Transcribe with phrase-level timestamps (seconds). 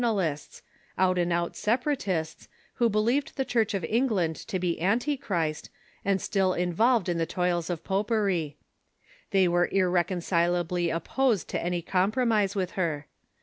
[0.01, 0.63] ali^ts,
[0.97, 2.47] out and out Sepa ratists,
[2.81, 5.69] who believed tlie Churcli of England to be Antichrist,
[6.03, 8.57] and still involved in the toils of popery.
[9.29, 13.05] They were irrecon cilably opposed to any compromise with her.